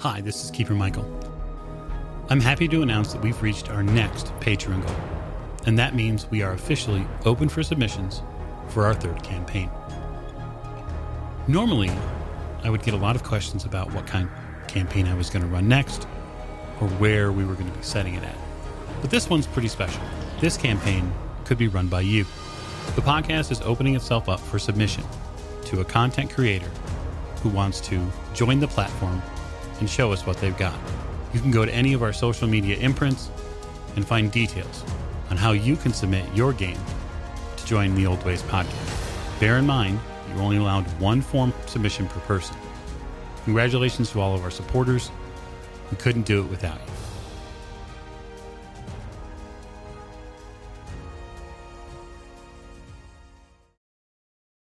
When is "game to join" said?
36.52-37.94